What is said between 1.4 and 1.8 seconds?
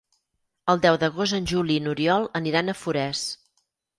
Juli